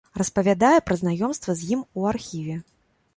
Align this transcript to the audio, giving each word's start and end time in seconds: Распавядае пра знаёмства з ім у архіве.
Распавядае 0.19 0.77
пра 0.87 0.95
знаёмства 1.01 1.55
з 1.59 1.67
ім 1.75 1.81
у 2.01 2.07
архіве. 2.13 2.57